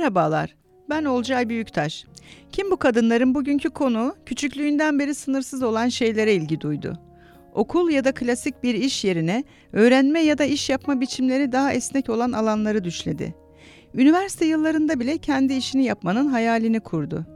[0.00, 0.56] Merhabalar,
[0.90, 2.04] ben Olcay Büyüktaş.
[2.52, 6.98] Kim bu kadınların bugünkü konu küçüklüğünden beri sınırsız olan şeylere ilgi duydu.
[7.54, 12.08] Okul ya da klasik bir iş yerine öğrenme ya da iş yapma biçimleri daha esnek
[12.08, 13.34] olan alanları düşledi.
[13.94, 17.26] Üniversite yıllarında bile kendi işini yapmanın hayalini kurdu.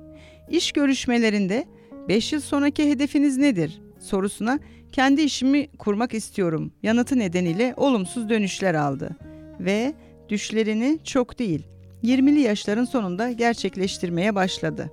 [0.50, 1.64] İş görüşmelerinde
[2.08, 4.58] 5 yıl sonraki hedefiniz nedir sorusuna
[4.92, 9.16] kendi işimi kurmak istiyorum yanıtı nedeniyle olumsuz dönüşler aldı
[9.60, 9.94] ve
[10.28, 11.73] düşlerini çok değil
[12.04, 14.90] 20'li yaşların sonunda gerçekleştirmeye başladı.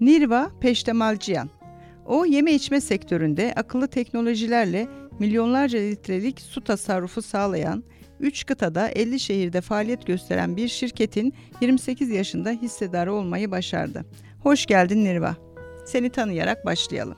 [0.00, 1.50] Nirva Peştemalciyan
[2.06, 4.88] O yeme içme sektöründe akıllı teknolojilerle
[5.18, 7.84] milyonlarca litrelik su tasarrufu sağlayan
[8.20, 14.04] 3 kıtada 50 şehirde faaliyet gösteren bir şirketin 28 yaşında hissedarı olmayı başardı.
[14.42, 15.36] Hoş geldin Nirva.
[15.86, 17.16] Seni tanıyarak başlayalım.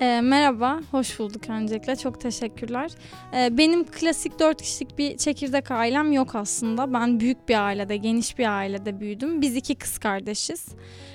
[0.00, 1.96] E, merhaba, hoş bulduk öncelikle.
[1.96, 2.90] Çok teşekkürler.
[3.36, 6.92] E, benim klasik dört kişilik bir çekirdek ailem yok aslında.
[6.92, 9.40] Ben büyük bir ailede, geniş bir ailede büyüdüm.
[9.40, 10.68] Biz iki kız kardeşiz.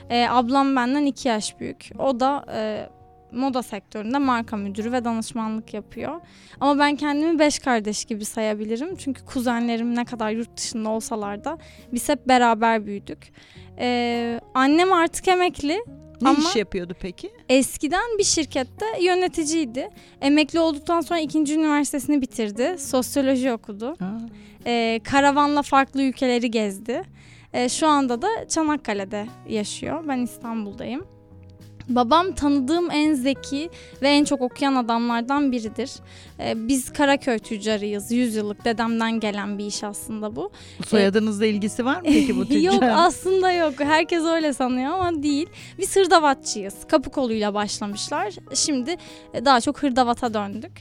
[0.09, 1.89] E, ablam benden iki yaş büyük.
[1.99, 2.89] O da e,
[3.31, 6.21] moda sektöründe marka müdürü ve danışmanlık yapıyor.
[6.59, 8.95] Ama ben kendimi beş kardeş gibi sayabilirim.
[8.95, 11.57] Çünkü kuzenlerim ne kadar yurt dışında olsalar da
[11.93, 13.33] biz hep beraber büyüdük.
[13.79, 15.79] Ee, annem artık emekli
[16.21, 17.31] Ne Ama- iş yapıyordu peki?
[17.49, 19.89] Eskiden bir şirkette yöneticiydi.
[20.21, 22.75] Emekli olduktan sonra ikinci üniversitesini bitirdi.
[22.79, 23.95] Sosyoloji okudu.
[24.65, 27.01] Ee, karavanla farklı ülkeleri gezdi.
[27.53, 30.03] Ee, şu anda da Çanakkale'de yaşıyor.
[30.07, 31.05] Ben İstanbul'dayım.
[31.89, 33.69] Babam tanıdığım en zeki
[34.01, 35.91] ve en çok okuyan adamlardan biridir.
[36.39, 38.11] Ee, biz Karaköy tüccarıyız.
[38.11, 40.51] 100 yıllık dedemden gelen bir iş aslında bu.
[40.87, 42.73] soyadınızla ilgisi var mı peki bu tüccar?
[42.73, 43.73] yok aslında yok.
[43.79, 45.47] Herkes öyle sanıyor ama değil.
[45.79, 46.75] Biz hırdavatçıyız.
[46.87, 48.33] Kapı koluyla başlamışlar.
[48.53, 48.95] Şimdi
[49.33, 50.71] e, daha çok hırdavata döndük.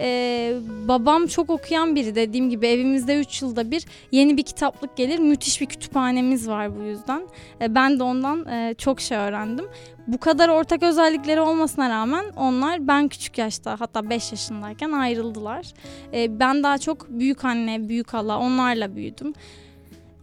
[0.00, 0.54] Ee,
[0.88, 5.18] babam çok okuyan biri dediğim gibi evimizde 3 yılda bir yeni bir kitaplık gelir.
[5.18, 7.22] Müthiş bir kütüphanemiz var bu yüzden.
[7.60, 9.64] Ee, ben de ondan e, çok şey öğrendim.
[10.06, 15.66] Bu kadar ortak özellikleri olmasına rağmen onlar ben küçük yaşta hatta 5 yaşındayken ayrıldılar.
[16.12, 19.32] Ee, ben daha çok büyük anne, büyük hala onlarla büyüdüm.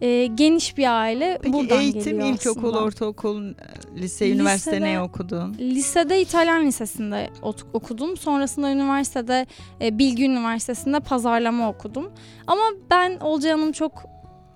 [0.00, 2.84] Ee, geniş bir aile Peki buradan eğitim, geliyor ilkokul, aslında.
[2.84, 3.42] ortaokul,
[3.96, 5.54] lise, üniversite ne okudun?
[5.58, 7.30] Lisede İtalyan Lisesi'nde
[7.72, 8.16] okudum.
[8.16, 9.46] Sonrasında üniversitede
[9.80, 12.10] e, Bilgi Üniversitesi'nde pazarlama okudum.
[12.46, 14.11] Ama ben Olcay Hanım çok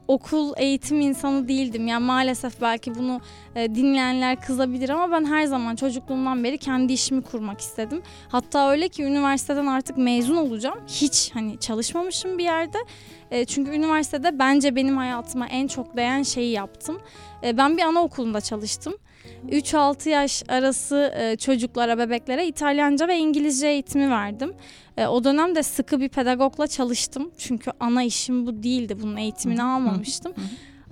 [0.09, 1.87] okul eğitim insanı değildim.
[1.87, 3.21] Yani maalesef belki bunu
[3.55, 8.03] e, dinleyenler kızabilir ama ben her zaman çocukluğumdan beri kendi işimi kurmak istedim.
[8.29, 10.79] Hatta öyle ki üniversiteden artık mezun olacağım.
[10.89, 12.79] Hiç hani çalışmamışım bir yerde.
[13.31, 17.01] E, çünkü üniversitede bence benim hayatıma en çok değen şeyi yaptım.
[17.43, 18.95] E, ben bir anaokulunda çalıştım.
[19.49, 24.55] 3-6 yaş arası e, çocuklara, bebeklere İtalyanca ve İngilizce eğitimi verdim.
[24.97, 27.31] E, o dönemde sıkı bir pedagogla çalıştım.
[27.39, 28.97] Çünkü ana işim bu değildi.
[29.03, 30.33] Bunun eğitimini almamıştım.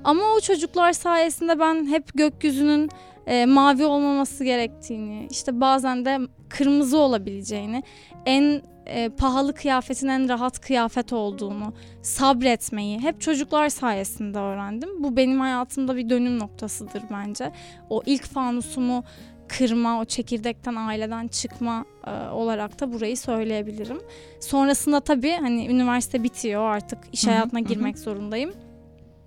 [0.04, 2.90] Ama o çocuklar sayesinde ben hep gökyüzünün
[3.26, 7.82] e, mavi olmaması gerektiğini, işte bazen de kırmızı olabileceğini,
[8.26, 11.72] en e, pahalı kıyafetin en rahat kıyafet olduğunu,
[12.02, 15.02] sabretmeyi hep çocuklar sayesinde öğrendim.
[15.02, 17.52] Bu benim hayatımda bir dönüm noktasıdır bence.
[17.90, 19.04] O ilk fanusumu
[19.48, 24.00] kırma, o çekirdekten aileden çıkma e, olarak da burayı söyleyebilirim.
[24.40, 28.52] Sonrasında tabii hani üniversite bitiyor artık iş hayatına girmek zorundayım.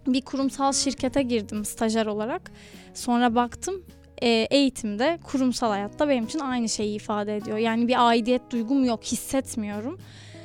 [0.07, 2.51] Bir kurumsal şirkete girdim stajyer olarak.
[2.94, 3.84] Sonra baktım
[4.22, 7.57] e, eğitimde kurumsal hayatta benim için aynı şeyi ifade ediyor.
[7.57, 10.00] Yani bir aidiyet duygum yok, hissetmiyorum.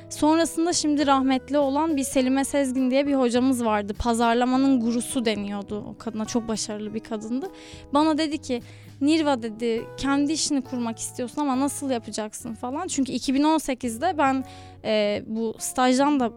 [0.09, 3.93] Sonrasında şimdi rahmetli olan bir Selime Sezgin diye bir hocamız vardı.
[3.99, 6.25] Pazarlamanın gurusu deniyordu o kadına.
[6.25, 7.51] Çok başarılı bir kadındı.
[7.93, 8.61] Bana dedi ki
[9.01, 12.87] Nirva dedi kendi işini kurmak istiyorsun ama nasıl yapacaksın falan.
[12.87, 14.45] Çünkü 2018'de ben
[14.85, 16.31] e, bu stajdan da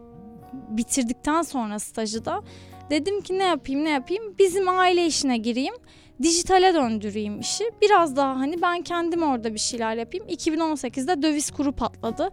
[0.53, 2.43] bitirdikten sonra stajı da
[2.89, 5.75] dedim ki ne yapayım ne yapayım bizim aile işine gireyim
[6.23, 11.71] dijitale döndüreyim işi biraz daha hani ben kendim orada bir şeyler yapayım 2018'de döviz kuru
[11.71, 12.29] patladı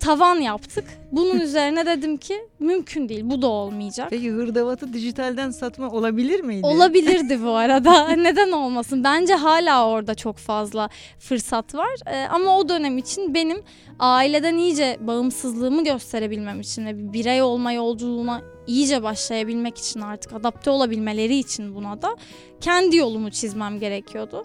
[0.00, 5.90] tavan yaptık bunun üzerine dedim ki mümkün değil bu da olmayacak Peki hırdavatı dijitalden satma
[5.90, 6.66] olabilir miydi?
[6.66, 8.08] Olabilirdi bu arada.
[8.08, 9.04] Neden olmasın?
[9.04, 10.88] Bence hala orada çok fazla
[11.18, 11.94] fırsat var.
[12.06, 13.62] Ee, ama o dönem için benim
[13.98, 20.70] aileden iyice bağımsızlığımı gösterebilmem için ve bir birey olma yolculuğuna iyice başlayabilmek için artık adapte
[20.70, 22.16] olabilmeleri için buna da
[22.60, 24.44] kendi yolumu çizmem gerekiyordu.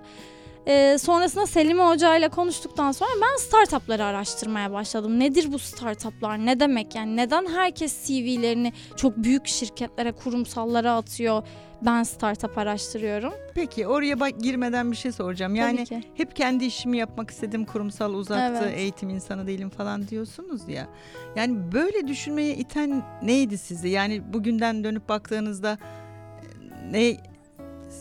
[0.68, 5.20] Ee, sonrasında Selime Hoca ile konuştuktan sonra ben startupları araştırmaya başladım.
[5.20, 6.38] Nedir bu startuplar?
[6.46, 7.16] Ne demek yani?
[7.16, 11.44] Neden herkes CV'lerini çok büyük şirketlere, kurumsallara atıyor?
[11.82, 13.34] Ben startup araştırıyorum.
[13.56, 15.56] Peki oraya bak girmeden bir şey soracağım.
[15.56, 15.86] Yani
[16.16, 18.78] hep kendi işimi yapmak istedim kurumsal uzaktı Evet.
[18.78, 20.88] eğitim insanı değilim falan diyorsunuz ya.
[21.36, 23.90] Yani böyle düşünmeye iten neydi sizi?
[23.90, 25.78] Yani bugünden dönüp baktığınızda
[26.42, 27.18] e, ne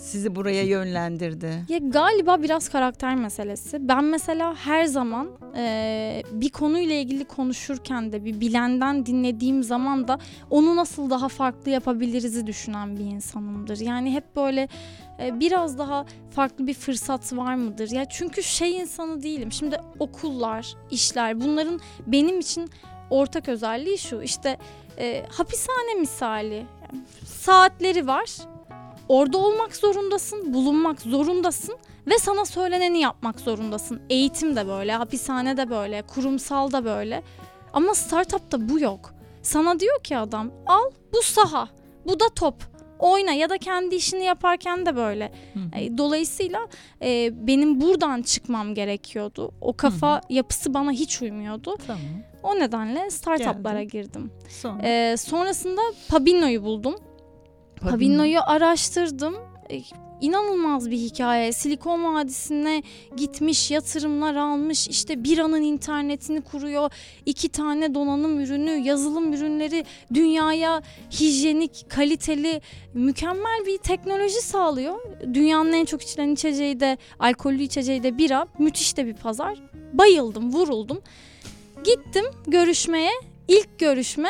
[0.09, 1.65] sizi buraya yönlendirdi?
[1.69, 3.89] Ya galiba biraz karakter meselesi.
[3.89, 10.19] Ben mesela her zaman e, bir konuyla ilgili konuşurken de bir bilenden dinlediğim zaman da
[10.51, 13.79] onu nasıl daha farklı yapabiliriz'i düşünen bir insanımdır.
[13.81, 14.69] Yani hep böyle
[15.21, 17.91] e, biraz daha farklı bir fırsat var mıdır?
[17.91, 19.53] Ya çünkü şey insanı değilim.
[19.53, 22.71] Şimdi okullar, işler bunların benim için
[23.11, 24.23] ortak özelliği şu.
[24.23, 24.59] İşte
[24.99, 26.55] e, hapishane misali.
[26.55, 28.37] Yani saatleri var
[29.09, 31.77] orada olmak zorundasın, bulunmak zorundasın
[32.07, 34.01] ve sana söyleneni yapmak zorundasın.
[34.11, 37.23] Eğitim de böyle, hapishane de böyle, kurumsal da böyle.
[37.73, 39.15] Ama startupta bu yok.
[39.43, 41.69] Sana diyor ki adam al bu saha,
[42.07, 42.55] bu da top
[42.99, 45.33] oyna ya da kendi işini yaparken de böyle.
[45.77, 46.69] E, dolayısıyla
[47.03, 49.53] e, benim buradan çıkmam gerekiyordu.
[49.61, 50.21] O kafa Hı-hı.
[50.31, 51.77] yapısı bana hiç uymuyordu.
[51.87, 52.01] Tamam.
[52.43, 54.31] O nedenle startuplara girdim.
[54.49, 54.83] Sonra.
[54.83, 56.95] E, sonrasında Pabino'yu buldum.
[57.79, 59.35] Pabino'yu araştırdım.
[59.71, 59.81] E,
[60.21, 61.53] inanılmaz bir hikaye.
[61.53, 62.83] Silikon Vadisi'ne
[63.17, 66.91] gitmiş, yatırımlar almış, işte bir anın internetini kuruyor.
[67.27, 69.85] iki tane donanım ürünü, yazılım ürünleri
[70.15, 72.61] dünyaya hijyenik, kaliteli,
[72.95, 74.99] mükemmel bir teknoloji sağlıyor.
[75.35, 78.47] Dünyanın en çok içilen içeceği de, alkollü içeceği de bira.
[78.59, 79.63] Müthiş de bir pazar.
[79.93, 81.01] Bayıldım, vuruldum.
[81.85, 83.11] Gittim görüşmeye.
[83.49, 84.29] İlk görüşme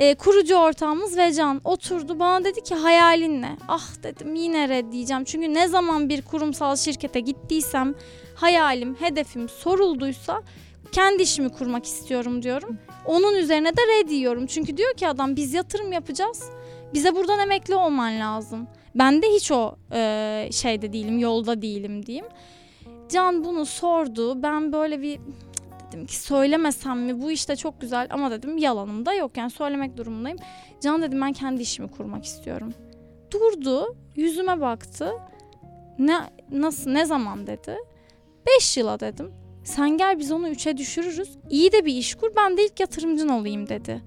[0.00, 3.56] e, kurucu ortağımız Vecan oturdu bana dedi ki hayalin ne?
[3.68, 5.24] Ah dedim yine red diyeceğim.
[5.24, 7.94] Çünkü ne zaman bir kurumsal şirkete gittiysem
[8.34, 10.42] hayalim, hedefim sorulduysa
[10.92, 12.78] kendi işimi kurmak istiyorum diyorum.
[13.06, 14.46] Onun üzerine de red diyorum.
[14.46, 16.42] Çünkü diyor ki adam biz yatırım yapacağız.
[16.94, 18.68] Bize buradan emekli olman lazım.
[18.94, 22.26] Ben de hiç o e, şeyde değilim, yolda değilim diyeyim.
[23.08, 24.42] Can bunu sordu.
[24.42, 25.20] Ben böyle bir
[25.92, 29.96] dedim ki söylemesem mi bu işte çok güzel ama dedim yalanım da yok yani söylemek
[29.96, 30.38] durumundayım.
[30.80, 32.74] Can dedim ben kendi işimi kurmak istiyorum.
[33.30, 35.12] Durdu yüzüme baktı
[35.98, 36.20] ne
[36.50, 37.76] nasıl ne zaman dedi.
[38.46, 39.32] Beş yıla dedim.
[39.64, 41.38] Sen gel biz onu üçe düşürürüz.
[41.50, 44.02] İyi de bir iş kur ben de ilk yatırımcın olayım dedi.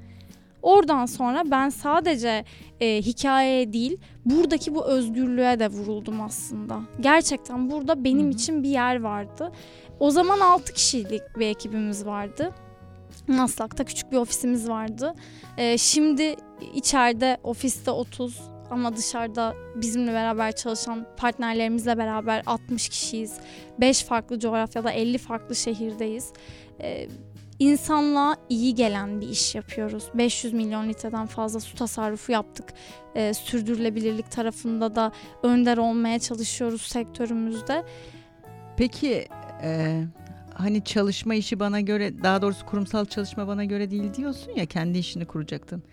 [0.62, 2.45] Oradan sonra ben sadece
[2.80, 6.81] e, hikayeye değil buradaki bu özgürlüğe de vuruldum aslında.
[7.00, 8.30] Gerçekten burada benim Hı-hı.
[8.30, 9.51] için bir yer vardı.
[10.00, 12.51] O zaman 6 kişilik bir ekibimiz vardı.
[13.28, 15.13] Maslak'ta küçük bir ofisimiz vardı.
[15.57, 16.36] Ee, şimdi
[16.74, 18.42] içeride ofiste 30
[18.72, 23.38] ama dışarıda bizimle beraber çalışan partnerlerimizle beraber 60 kişiyiz.
[23.80, 26.34] 5 farklı coğrafyada 50 farklı şehirdeyiz.
[26.81, 27.07] Ee,
[27.60, 30.04] insanlığa iyi gelen bir iş yapıyoruz.
[30.13, 32.74] 500 milyon litreden fazla su tasarrufu yaptık.
[33.16, 35.12] Ee, sürdürülebilirlik tarafında da
[35.44, 37.84] önder olmaya çalışıyoruz sektörümüzde.
[38.78, 39.28] Peki
[39.61, 40.01] e,
[40.53, 44.97] hani çalışma işi bana göre daha doğrusu kurumsal çalışma bana göre değil diyorsun ya kendi
[44.97, 45.83] işini kuracaktın.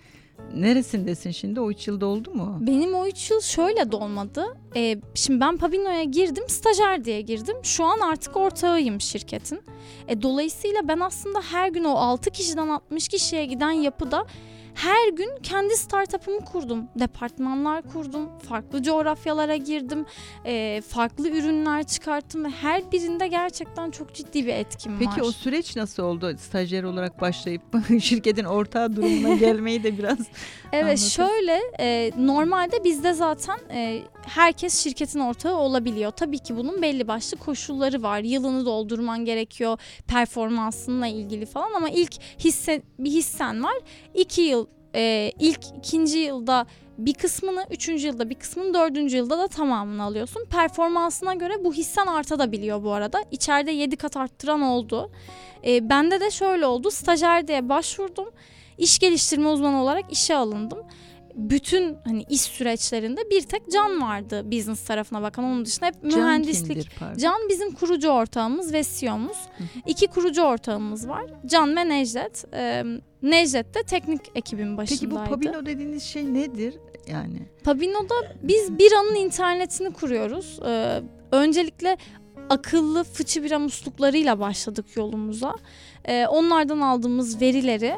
[0.54, 1.60] Neresindesin şimdi?
[1.60, 2.58] O üç yılda oldu mu?
[2.60, 4.44] Benim o üç yıl şöyle dolmadı.
[4.76, 7.56] Ee, şimdi ben Pabino'ya girdim, stajyer diye girdim.
[7.62, 9.60] Şu an artık ortağıyım şirketin.
[10.08, 14.26] E, dolayısıyla ben aslında her gün o 6 kişiden 60 kişiye giden yapıda
[14.75, 16.84] her gün kendi startup'ımı kurdum.
[16.99, 18.28] Departmanlar kurdum.
[18.49, 20.06] Farklı coğrafyalara girdim.
[20.46, 25.14] E, farklı ürünler çıkarttım ve her birinde gerçekten çok ciddi bir etkim Peki, var.
[25.17, 26.34] Peki o süreç nasıl oldu?
[26.38, 27.62] Stajyer olarak başlayıp
[28.00, 30.19] şirketin ortağı durumuna gelmeyi de biraz
[30.73, 30.96] Evet anlatın.
[31.08, 34.02] şöyle e, normalde bizde zaten e,
[34.34, 36.10] herkes şirketin ortağı olabiliyor.
[36.10, 38.20] Tabii ki bunun belli başlı koşulları var.
[38.20, 43.75] Yılını doldurman gerekiyor performansınla ilgili falan ama ilk hisse bir hissen var.
[44.14, 46.66] İki yıl e, ilk ikinci yılda
[46.99, 50.44] bir kısmını, üçüncü yılda bir kısmını, dördüncü yılda da tamamını alıyorsun.
[50.50, 53.25] Performansına göre bu hissen artabiliyor bu arada.
[53.30, 55.10] İçeride yedi kat arttıran oldu.
[55.66, 56.90] E, bende de şöyle oldu.
[56.90, 58.30] Stajyer diye başvurdum.
[58.78, 60.78] İş geliştirme uzmanı olarak işe alındım
[61.34, 65.44] bütün hani iş süreçlerinde bir tek Can vardı business tarafına bakan.
[65.44, 66.90] Onun dışında hep Can mühendislik.
[66.99, 69.38] Kimdir, Can bizim kurucu ortağımız ve CEO'muz.
[69.87, 71.25] İki kurucu ortağımız var.
[71.46, 72.44] Can ve Necdet.
[72.54, 72.84] Ee,
[73.22, 75.00] Necdet de teknik ekibin başındaydı.
[75.00, 76.75] Peki bu Pabino dediğiniz şey nedir
[77.06, 77.49] yani?
[77.64, 80.60] Pabino'da biz bir anın internetini kuruyoruz.
[80.66, 81.96] Ee, öncelikle
[82.50, 85.54] akıllı fıçı bira musluklarıyla başladık yolumuza.
[86.04, 87.94] Ee, onlardan aldığımız verileri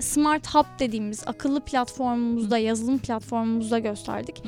[0.00, 4.42] Smart Hub dediğimiz akıllı platformumuzda, yazılım platformumuzda gösterdik.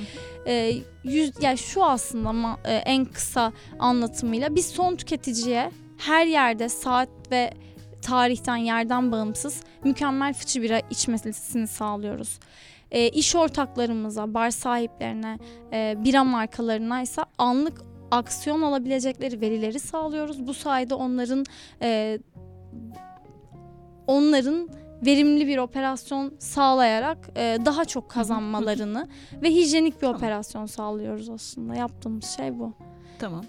[0.46, 0.72] Ee,
[1.04, 7.52] yüz, yani şu aslında e, en kısa anlatımıyla biz son tüketiciye her yerde saat ve
[8.02, 12.38] tarihten yerden bağımsız mükemmel fıçı bira içmesini sağlıyoruz.
[12.90, 15.38] E, iş ortaklarımıza, bar sahiplerine,
[15.72, 20.46] e, bira markalarına ise anlık aksiyon alabilecekleri verileri sağlıyoruz.
[20.46, 21.44] Bu sayede onların
[21.82, 22.18] e,
[24.06, 24.68] onların
[25.06, 29.08] verimli bir operasyon sağlayarak e, daha çok kazanmalarını
[29.42, 30.16] ve hijyenik bir Tamam.
[30.16, 31.74] operasyon sağlıyoruz aslında.
[31.74, 32.72] Yaptığımız şey bu.
[33.18, 33.44] Tamam.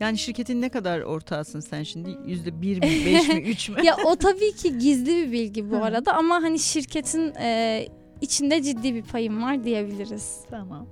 [0.00, 2.16] Yani şirketin ne kadar ortağısın sen şimdi?
[2.26, 3.76] Yüzde bir mi, beş mi, üç mü?
[3.84, 7.86] ya o tabii ki gizli bir bilgi bu arada ama hani şirketin e,
[8.20, 10.40] içinde ciddi bir payım var diyebiliriz.
[10.50, 10.86] Tamam.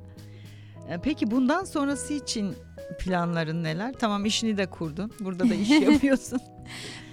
[0.91, 2.55] E, Peki bundan sonrası için
[2.99, 3.93] planların neler?
[3.93, 5.13] Tamam işini de kurdun.
[5.21, 6.41] Burada da iş yapıyorsun.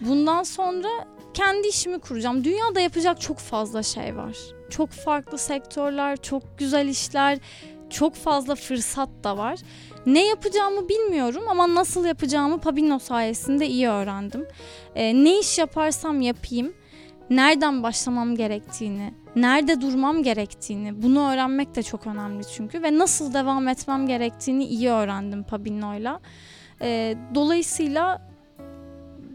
[0.02, 0.88] Bundan sonra
[1.34, 2.44] kendi işimi kuracağım.
[2.44, 4.38] Dünyada yapacak çok fazla şey var.
[4.70, 7.40] Çok farklı sektörler, çok güzel işler,
[7.90, 9.60] çok fazla fırsat da var.
[10.06, 14.46] Ne yapacağımı bilmiyorum ama nasıl yapacağımı Pabino sayesinde iyi öğrendim.
[14.96, 16.74] Ee, ne iş yaparsam yapayım,
[17.30, 23.68] nereden başlamam gerektiğini, nerede durmam gerektiğini bunu öğrenmek de çok önemli çünkü ve nasıl devam
[23.68, 26.20] etmem gerektiğini iyi öğrendim Pabino'yla.
[26.82, 28.22] Ee, dolayısıyla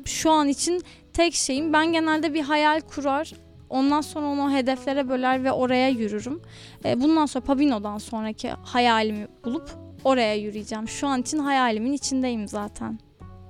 [0.05, 0.83] şu an için
[1.13, 3.33] tek şeyim ben genelde bir hayal kurar.
[3.71, 6.43] Ondan sonra onu hedeflere böler ve oraya yürürüm.
[6.85, 9.71] E, bundan sonra Pabino'dan sonraki hayalimi bulup
[10.05, 10.89] oraya yürüyeceğim.
[10.89, 12.99] Şu an için hayalimin içindeyim zaten.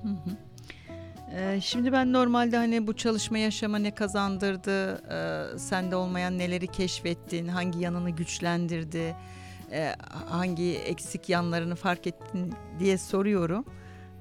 [0.03, 0.50] Hı hı.
[1.37, 4.93] E, Şimdi ben normalde hani bu çalışma yaşama ne kazandırdı,
[5.55, 9.17] e, sende olmayan neleri keşfettin, hangi yanını güçlendirdi,
[9.73, 9.95] e,
[10.29, 13.65] hangi eksik yanlarını fark ettin diye soruyorum.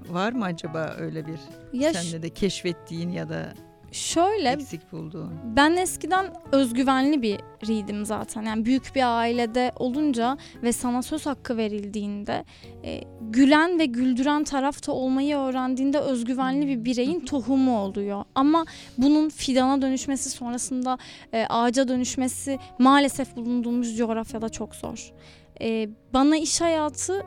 [0.10, 1.40] Var mı acaba öyle bir
[1.74, 3.54] Ya ş- sende de keşfettiğin ya da
[3.92, 5.34] şöyle eksik bulduğun?
[5.56, 8.42] Ben eskiden özgüvenli biriydim zaten.
[8.42, 12.46] Yani büyük bir ailede olunca ve sana söz hakkı verildiğinde
[12.84, 18.24] e, gülen ve güldüren tarafta olmayı öğrendiğinde özgüvenli bir bireyin tohumu oluyor.
[18.36, 18.66] Ama
[18.98, 20.98] bunun fidana dönüşmesi sonrasında
[21.34, 25.14] e, ağaca dönüşmesi maalesef bulunduğumuz coğrafyada çok zor.
[25.62, 27.26] E, bana iş hayatı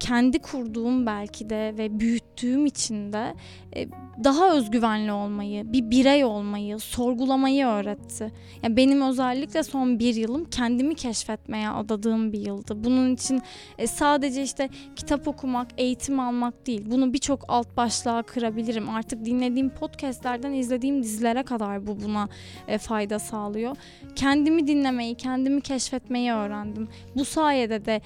[0.00, 3.34] kendi kurduğum belki de ve büyüttüğüm için de
[3.76, 3.88] e,
[4.24, 8.32] daha özgüvenli olmayı, bir birey olmayı, sorgulamayı öğretti.
[8.62, 12.84] Yani benim özellikle son bir yılım kendimi keşfetmeye adadığım bir yıldı.
[12.84, 13.42] Bunun için
[13.78, 16.84] e, sadece işte kitap okumak, eğitim almak değil.
[16.90, 18.88] Bunu birçok alt başlığa kırabilirim.
[18.88, 22.28] Artık dinlediğim podcastlerden izlediğim dizilere kadar bu buna
[22.68, 23.76] e, fayda sağlıyor.
[24.16, 26.88] Kendimi dinlemeyi, kendimi keşfetmeyi öğrendim.
[27.16, 28.00] Bu sayede de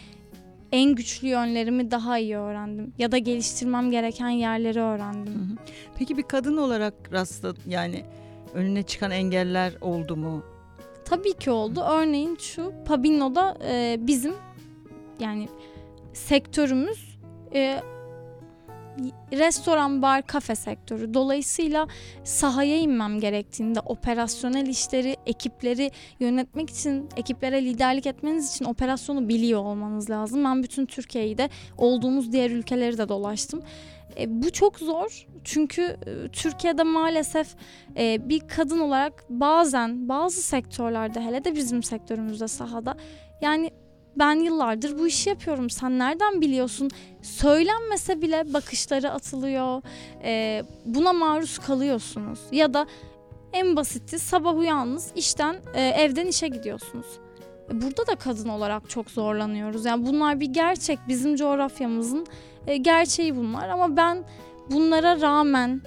[0.73, 5.35] en güçlü yönlerimi daha iyi öğrendim ya da geliştirmem gereken yerleri öğrendim.
[5.35, 5.57] Hı hı.
[5.99, 8.05] Peki bir kadın olarak rastla yani
[8.55, 10.43] önüne çıkan engeller oldu mu?
[11.05, 11.85] Tabii ki oldu.
[11.91, 14.35] Örneğin şu Pabino'da e, bizim
[15.21, 15.49] yani
[16.13, 17.19] sektörümüz
[17.55, 17.81] e,
[19.33, 21.15] restoran, bar, kafe sektörü.
[21.15, 21.87] Dolayısıyla
[22.25, 30.11] sahaya inmem gerektiğinde operasyonel işleri, ekipleri yönetmek için, ekiplere liderlik etmeniz için operasyonu biliyor olmanız
[30.11, 30.45] lazım.
[30.45, 33.63] Ben bütün Türkiye'yi de olduğumuz diğer ülkeleri de dolaştım.
[34.19, 37.55] E, bu çok zor çünkü e, Türkiye'de maalesef
[37.97, 42.97] e, bir kadın olarak bazen bazı sektörlerde hele de bizim sektörümüzde sahada
[43.41, 43.71] yani
[44.17, 45.71] ben yıllardır bu işi yapıyorum.
[45.71, 46.91] Sen nereden biliyorsun?
[47.23, 49.83] Söylenmese bile bakışları atılıyor.
[50.25, 52.41] E, buna maruz kalıyorsunuz.
[52.53, 52.87] Ya da
[53.53, 57.07] en basiti sabah uyandınız işten e, evden işe gidiyorsunuz.
[57.71, 59.85] E, burada da kadın olarak çok zorlanıyoruz.
[59.85, 60.99] Yani bunlar bir gerçek.
[61.09, 62.27] Bizim coğrafyamızın
[62.67, 63.69] e, gerçeği bunlar.
[63.69, 64.25] Ama ben
[64.71, 65.83] bunlara rağmen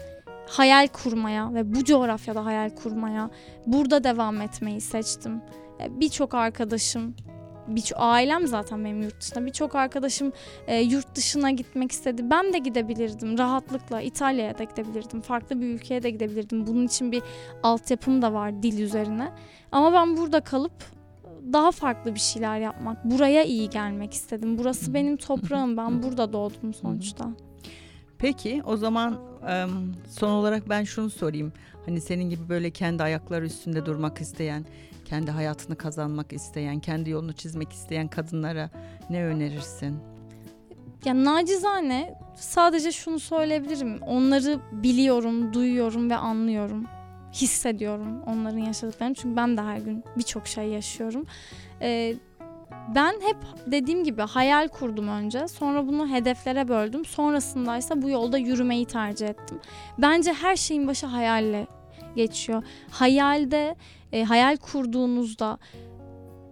[0.47, 3.29] hayal kurmaya ve bu coğrafyada hayal kurmaya
[3.65, 5.41] burada devam etmeyi seçtim.
[5.81, 7.15] E, Birçok arkadaşım
[7.67, 9.45] birçok ailem zaten benim yurt dışında.
[9.45, 10.31] Birçok arkadaşım
[10.67, 12.29] e, yurt dışına gitmek istedi.
[12.29, 14.01] Ben de gidebilirdim rahatlıkla.
[14.01, 15.21] İtalya'ya da gidebilirdim.
[15.21, 16.67] Farklı bir ülkeye de gidebilirdim.
[16.67, 17.23] Bunun için bir
[17.63, 19.31] altyapım da var dil üzerine.
[19.71, 20.73] Ama ben burada kalıp
[21.53, 24.57] daha farklı bir şeyler yapmak, buraya iyi gelmek istedim.
[24.57, 25.77] Burası benim toprağım.
[25.77, 27.29] Ben burada doğdum sonuçta.
[28.17, 29.19] Peki o zaman
[30.09, 31.53] son olarak ben şunu sorayım.
[31.85, 34.65] Hani senin gibi böyle kendi ayakları üstünde durmak isteyen,
[35.13, 38.69] kendi hayatını kazanmak isteyen, kendi yolunu çizmek isteyen kadınlara
[39.09, 39.99] ne önerirsin?
[41.05, 44.01] Ya nacizane sadece şunu söyleyebilirim.
[44.01, 46.85] Onları biliyorum, duyuyorum ve anlıyorum.
[47.33, 49.15] Hissediyorum onların yaşadıklarını.
[49.15, 51.25] Çünkü ben de her gün birçok şey yaşıyorum.
[51.81, 52.15] Ee,
[52.95, 55.47] ben hep dediğim gibi hayal kurdum önce.
[55.47, 57.05] Sonra bunu hedeflere böldüm.
[57.05, 59.59] Sonrasındaysa bu yolda yürümeyi tercih ettim.
[59.97, 61.67] Bence her şeyin başı hayalle
[62.15, 62.63] geçiyor.
[62.91, 63.75] Hayalde,
[64.13, 65.57] e, hayal kurduğunuzda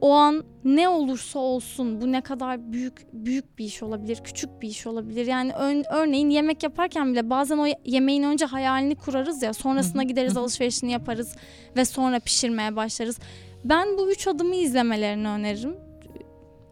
[0.01, 4.67] o an ne olursa olsun bu ne kadar büyük büyük bir iş olabilir, küçük bir
[4.67, 5.25] iş olabilir.
[5.25, 9.53] Yani ön- örneğin yemek yaparken bile bazen o yemeğin önce hayalini kurarız ya,
[9.99, 11.35] hı, gideriz alışverişini yaparız
[11.77, 13.19] ve sonra pişirmeye başlarız.
[13.65, 15.75] Ben bu üç adımı izlemelerini öneririm.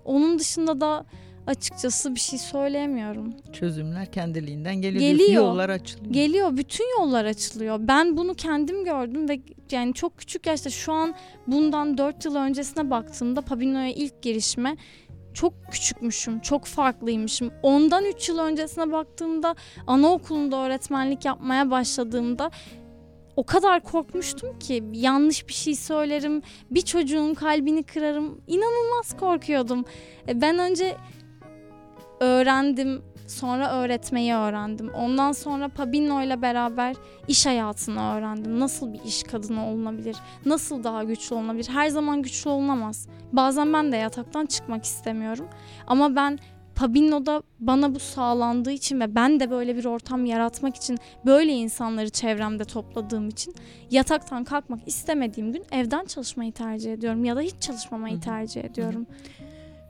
[0.06, 1.06] Onun dışında da
[1.50, 3.34] açıkçası bir şey söyleyemiyorum.
[3.54, 5.02] Çözümler kendiliğinden geliyor.
[5.02, 5.44] Geliyor.
[5.44, 6.14] Yollar açılıyor.
[6.14, 7.78] Geliyor bütün yollar açılıyor.
[7.82, 9.40] Ben bunu kendim gördüm ve
[9.72, 11.16] yani çok küçük yaşta şu an
[11.48, 14.78] bundan 4 yıl öncesine baktığımda Pabino'ya ilk girişime
[15.34, 17.52] çok küçükmüşüm, çok farklıymışım.
[17.64, 19.56] Ondan 3 yıl öncesine baktığımda
[19.88, 22.52] anaokulunda öğretmenlik yapmaya başladığımda
[23.36, 26.42] o kadar korkmuştum ki yanlış bir şey söylerim,
[26.72, 28.42] bir çocuğun kalbini kırarım.
[28.48, 29.86] İnanılmaz korkuyordum.
[30.28, 30.96] E, Ben önce
[32.20, 34.90] öğrendim, sonra öğretmeyi öğrendim.
[34.90, 36.96] Ondan sonra Pabino ile beraber
[37.28, 38.60] iş hayatını öğrendim.
[38.60, 40.16] Nasıl bir iş kadını olunabilir?
[40.46, 41.70] Nasıl daha güçlü olunabilir?
[41.70, 43.08] Her zaman güçlü olunamaz.
[43.34, 45.48] Bazen ben de yataktan çıkmak istemiyorum.
[45.88, 46.40] Ama ben
[46.76, 52.10] Pabino'da bana bu sağlandığı için ve ben de böyle bir ortam yaratmak için böyle insanları
[52.10, 53.56] çevremde topladığım için
[53.92, 58.22] yataktan kalkmak istemediğim gün evden çalışmayı tercih ediyorum ya da hiç çalışmamayı Hı hı.
[58.22, 59.08] tercih ediyorum.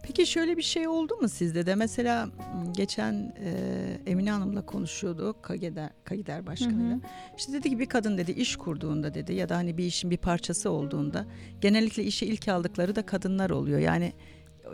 [0.10, 1.76] Peki şöyle bir şey oldu mu sizde de?
[1.76, 2.30] Mesela
[2.72, 6.92] geçen e, Emine Hanım'la konuşuyorduk Kagider, Kagider Başkanı'yla.
[6.92, 7.02] Hı hı.
[7.38, 10.18] İşte dedi ki bir kadın dedi iş kurduğunda dedi ya da hani bir işin bir
[10.18, 11.26] parçası olduğunda
[11.62, 13.80] genellikle işe ilk aldıkları da kadınlar oluyor.
[13.80, 14.14] Yani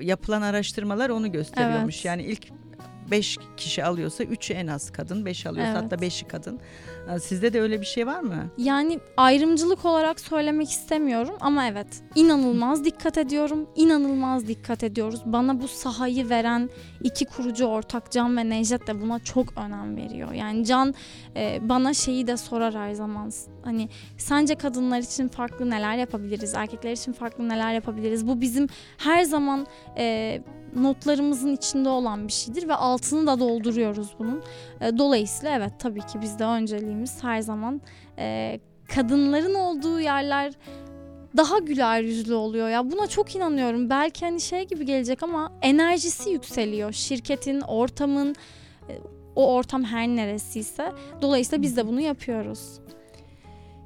[0.01, 1.95] yapılan araştırmalar onu gösteriyormuş.
[1.95, 2.05] Evet.
[2.05, 2.47] Yani ilk
[3.11, 5.83] 5 kişi alıyorsa 3'ü en az kadın, 5 alıyorsa Evet.
[5.83, 6.59] hatta 5'i kadın.
[7.07, 8.35] Ha, Sizde de öyle bir şey var mı?
[8.57, 13.67] Yani ayrımcılık olarak söylemek istemiyorum ama evet inanılmaz dikkat ediyorum.
[13.75, 15.21] İnanılmaz dikkat ediyoruz.
[15.25, 16.69] Bana bu sahayı veren
[17.03, 20.31] iki kurucu ortak Can ve Necdet de buna çok önem veriyor.
[20.31, 20.93] Yani Can
[21.35, 23.31] e, bana şeyi de sorar her zaman.
[23.63, 26.53] Hani sence kadınlar için farklı neler yapabiliriz?
[26.53, 28.27] Erkekler için farklı neler yapabiliriz?
[28.27, 30.41] Bu bizim her zaman e,
[30.75, 34.43] notlarımızın içinde olan bir şeydir ve altını da dolduruyoruz bunun.
[34.81, 37.81] E, Dolayısıyla evet tabii ki bizde önceliğimiz her zaman
[38.17, 38.59] e,
[38.95, 40.53] kadınların olduğu yerler
[41.37, 46.29] daha güler yüzlü oluyor ya buna çok inanıyorum belki hani şey gibi gelecek ama enerjisi
[46.29, 48.35] yükseliyor şirketin ortamın
[48.89, 48.93] e,
[49.35, 50.91] o ortam her neresiyse
[51.21, 52.79] dolayısıyla biz de bunu yapıyoruz.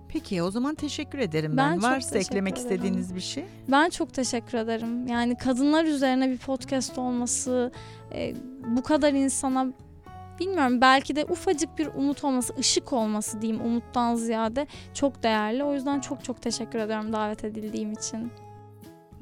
[0.09, 1.71] Peki o zaman teşekkür ederim ben.
[1.71, 2.71] Ben Varsa eklemek ederim.
[2.71, 3.45] istediğiniz bir şey.
[3.67, 5.07] Ben çok teşekkür ederim.
[5.07, 7.71] Yani kadınlar üzerine bir podcast olması,
[8.13, 8.33] e,
[8.75, 9.67] bu kadar insana
[10.39, 15.63] bilmiyorum belki de ufacık bir umut olması, ışık olması diyeyim umuttan ziyade çok değerli.
[15.63, 18.31] O yüzden çok çok teşekkür ederim davet edildiğim için.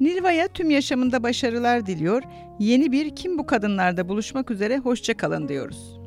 [0.00, 2.22] Nilva'ya tüm yaşamında başarılar diliyor.
[2.58, 5.97] Yeni bir Kim Bu Kadınlar'da buluşmak üzere hoşça kalın diyoruz.